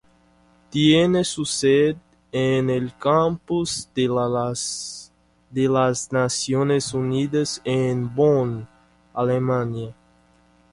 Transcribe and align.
Tiene 0.71 1.23
su 1.23 1.45
sede 1.45 1.95
en 2.31 2.71
el 2.71 2.97
Campus 2.97 3.87
de 3.93 4.07
las 5.69 6.07
Naciones 6.11 6.95
Unidas 6.95 7.61
en 7.63 8.15
Bonn, 8.15 8.67
Alemania. 9.13 9.95